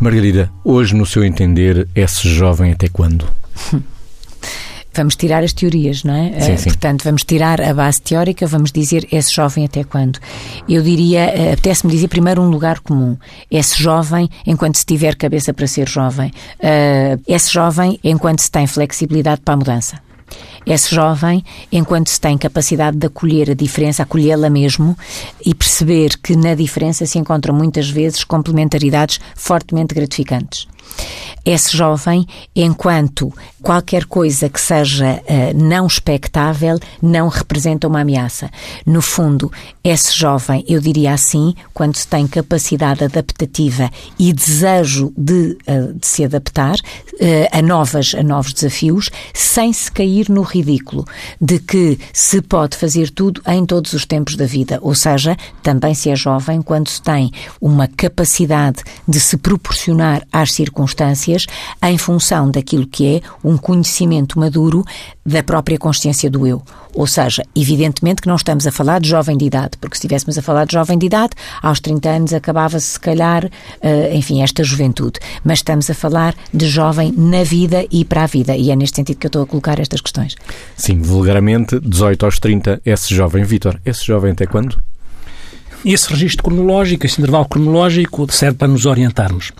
[0.00, 3.28] Margarida, hoje, no seu entender, é-se jovem até quando?
[4.94, 6.40] vamos tirar as teorias, não é?
[6.40, 6.70] Sim, sim.
[6.70, 10.18] Portanto, vamos tirar a base teórica, vamos dizer esse jovem até quando.
[10.66, 13.16] Eu diria, uh, apetece-me dizer primeiro um lugar comum.
[13.50, 16.32] Esse jovem enquanto se tiver cabeça para ser jovem.
[17.28, 20.09] Esse jovem enquanto se tem flexibilidade para a mudança
[20.66, 24.96] esse jovem, enquanto se tem capacidade de acolher a diferença, acolhê-la mesmo
[25.44, 30.69] e perceber que na diferença se encontram muitas vezes complementaridades fortemente gratificantes
[31.44, 38.50] esse jovem, enquanto qualquer coisa que seja uh, não expectável não representa uma ameaça.
[38.86, 39.50] No fundo,
[39.82, 46.06] esse jovem, eu diria assim, quando se tem capacidade adaptativa e desejo de, uh, de
[46.06, 51.04] se adaptar uh, a, novas, a novos desafios, sem se cair no ridículo
[51.40, 54.78] de que se pode fazer tudo em todos os tempos da vida.
[54.82, 60.52] Ou seja, também se é jovem quando se tem uma capacidade de se proporcionar às
[60.52, 60.79] circunstâncias
[61.82, 64.84] em função daquilo que é um conhecimento maduro
[65.24, 66.62] da própria consciência do eu.
[66.94, 70.36] Ou seja, evidentemente que não estamos a falar de jovem de idade, porque se estivéssemos
[70.36, 71.30] a falar de jovem de idade,
[71.62, 75.20] aos 30 anos acabava-se, se calhar, uh, enfim, esta juventude.
[75.44, 78.56] Mas estamos a falar de jovem na vida e para a vida.
[78.56, 80.34] E é neste sentido que eu estou a colocar estas questões.
[80.76, 84.82] Sim, vulgarmente, 18 aos 30, esse jovem, Vítor, esse jovem até quando?
[85.84, 89.52] Esse registro cronológico, esse intervalo cronológico, serve para nos orientarmos.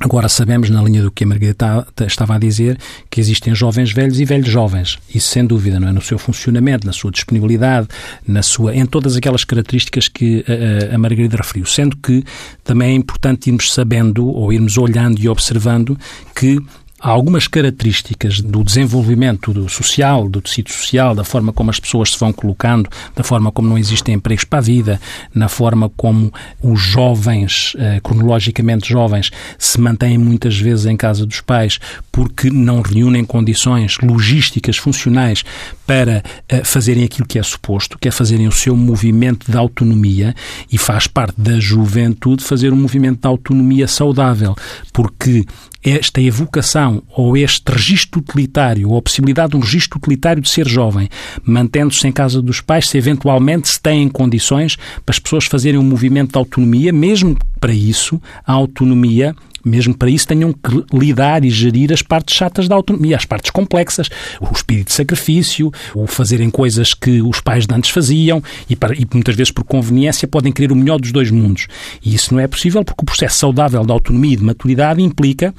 [0.00, 2.76] Agora sabemos, na linha do que a Margarida estava a dizer,
[3.08, 4.98] que existem jovens velhos e velhos jovens.
[5.14, 5.92] Isso, sem dúvida, não é?
[5.92, 7.86] no seu funcionamento, na sua disponibilidade,
[8.26, 10.44] na sua, em todas aquelas características que
[10.90, 11.64] a, a Margarida referiu.
[11.64, 12.24] Sendo que
[12.64, 15.96] também é importante irmos sabendo ou irmos olhando e observando
[16.34, 16.60] que
[17.04, 22.12] há algumas características do desenvolvimento do social, do tecido social, da forma como as pessoas
[22.12, 24.98] se vão colocando, da forma como não existem empregos para a vida,
[25.34, 26.32] na forma como
[26.62, 31.78] os jovens, eh, cronologicamente jovens, se mantêm muitas vezes em casa dos pais
[32.10, 35.44] porque não reúnem condições logísticas, funcionais
[35.86, 40.34] para eh, fazerem aquilo que é suposto, que é fazerem o seu movimento de autonomia
[40.72, 44.56] e faz parte da juventude fazer um movimento de autonomia saudável,
[44.90, 45.44] porque
[45.84, 50.68] esta evocação ou este registro utilitário, ou a possibilidade de um registro utilitário de ser
[50.68, 51.08] jovem,
[51.44, 55.84] mantendo-se em casa dos pais, se eventualmente se têm condições para as pessoas fazerem um
[55.84, 59.34] movimento de autonomia, mesmo para isso, a autonomia
[59.64, 63.50] mesmo para isso tenham que lidar e gerir as partes chatas da autonomia, as partes
[63.50, 68.76] complexas, o espírito de sacrifício, o fazerem coisas que os pais de antes faziam e,
[68.76, 71.66] para, e muitas vezes por conveniência podem querer o melhor dos dois mundos.
[72.04, 75.54] E isso não é possível porque o processo saudável da autonomia e de maturidade implica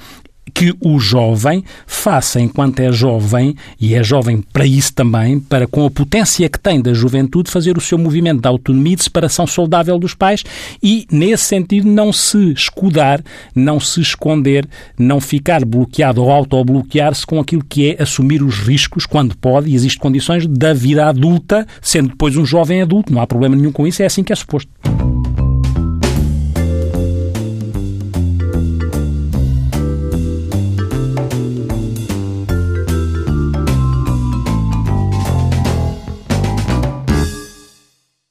[0.54, 5.84] que o jovem faça enquanto é jovem, e é jovem para isso também, para com
[5.84, 9.46] a potência que tem da juventude, fazer o seu movimento de autonomia e de separação
[9.46, 10.44] saudável dos pais
[10.82, 13.22] e, nesse sentido, não se escudar,
[13.54, 14.66] não se esconder,
[14.98, 19.74] não ficar bloqueado ou autobloquear-se com aquilo que é assumir os riscos, quando pode, e
[19.74, 23.12] existem condições, da vida adulta, sendo depois um jovem adulto.
[23.12, 24.70] Não há problema nenhum com isso, é assim que é suposto.